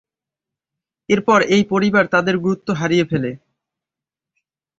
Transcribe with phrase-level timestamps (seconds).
[1.09, 3.31] এরপর এই পরিবার তাদের গুরুত্ব হারিয়ে ফেলে।